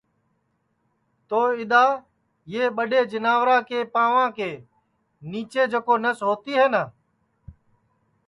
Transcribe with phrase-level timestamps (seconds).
[1.27, 1.85] تو اِدؔا
[2.53, 4.51] یہ ٻڈؔے جیناورا کے پاںؤا کے
[5.29, 6.83] نیچلی جکو نس ہوتی ہے نہ